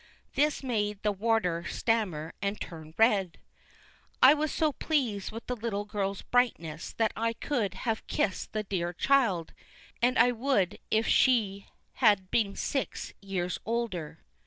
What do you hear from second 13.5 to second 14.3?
older.